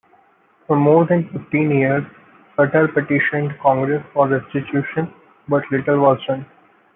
[0.65, 2.03] For more than fifteen years,
[2.55, 5.13] Sutter petitioned Congress for restitution
[5.47, 6.47] but little was done.